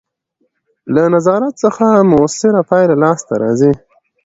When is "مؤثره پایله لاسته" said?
2.11-3.33